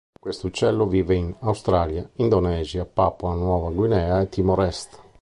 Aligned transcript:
Questo 0.19 0.47
uccello 0.47 0.87
vive 0.87 1.13
in 1.13 1.35
Australia, 1.41 2.09
Indonesia, 2.15 2.87
Papua 2.87 3.35
Nuova 3.35 3.69
Guinea 3.69 4.21
e 4.21 4.29
Timor 4.29 4.63
Est. 4.63 4.99